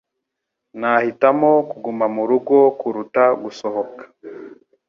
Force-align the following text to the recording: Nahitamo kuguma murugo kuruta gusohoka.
Nahitamo 0.79 1.51
kuguma 1.69 2.05
murugo 2.15 2.57
kuruta 2.79 3.23
gusohoka. 3.43 4.03